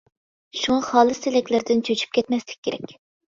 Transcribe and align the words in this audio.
شۇڭا 0.61 0.77
خالىس 0.85 1.21
تىلەكلەردىن 1.25 1.85
چۆچۈپ 1.89 2.17
كەتمەسلىك 2.17 2.65
كېرەك. 2.69 2.97